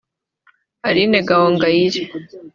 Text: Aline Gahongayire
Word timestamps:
Aline 0.87 1.19
Gahongayire 1.27 2.01